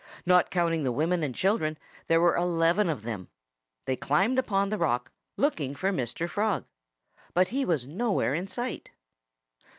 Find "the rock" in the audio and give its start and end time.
4.69-5.11